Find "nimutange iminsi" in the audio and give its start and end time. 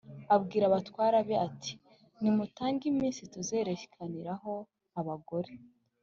2.21-3.21